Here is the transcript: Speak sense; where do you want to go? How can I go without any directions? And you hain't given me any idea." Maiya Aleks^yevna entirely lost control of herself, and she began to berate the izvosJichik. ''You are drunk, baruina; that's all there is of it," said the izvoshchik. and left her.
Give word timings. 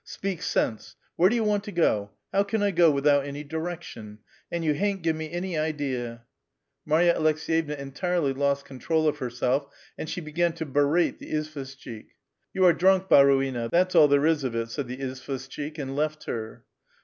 Speak 0.03 0.41
sense; 0.41 0.95
where 1.15 1.29
do 1.29 1.35
you 1.35 1.43
want 1.43 1.63
to 1.65 1.71
go? 1.71 2.09
How 2.33 2.41
can 2.41 2.63
I 2.63 2.71
go 2.71 2.89
without 2.89 3.23
any 3.23 3.43
directions? 3.43 4.17
And 4.51 4.65
you 4.65 4.73
hain't 4.73 5.03
given 5.03 5.19
me 5.19 5.31
any 5.31 5.55
idea." 5.59 6.23
Maiya 6.89 7.15
Aleks^yevna 7.19 7.77
entirely 7.77 8.33
lost 8.33 8.65
control 8.65 9.07
of 9.07 9.19
herself, 9.19 9.67
and 9.99 10.09
she 10.09 10.19
began 10.19 10.53
to 10.53 10.65
berate 10.65 11.19
the 11.19 11.31
izvosJichik. 11.31 12.07
''You 12.55 12.63
are 12.65 12.73
drunk, 12.73 13.09
baruina; 13.09 13.69
that's 13.69 13.93
all 13.93 14.07
there 14.07 14.25
is 14.25 14.43
of 14.43 14.55
it," 14.55 14.71
said 14.71 14.87
the 14.87 14.97
izvoshchik. 14.97 15.77
and 15.77 15.95
left 15.95 16.23
her. 16.23 16.65